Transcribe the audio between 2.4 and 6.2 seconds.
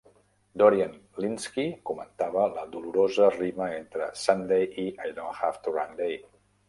la dolorosa rima entre "Sunday" i "I-don't-have-to-run-day".